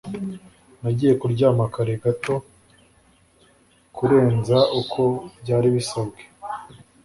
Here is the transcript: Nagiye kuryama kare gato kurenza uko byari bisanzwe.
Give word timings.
Nagiye 0.81 1.13
kuryama 1.21 1.63
kare 1.73 1.93
gato 2.03 2.33
kurenza 3.95 4.57
uko 4.81 5.01
byari 5.41 5.67
bisanzwe. 5.75 6.21